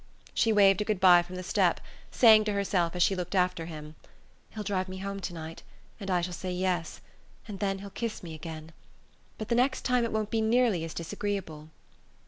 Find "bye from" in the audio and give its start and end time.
0.99-1.35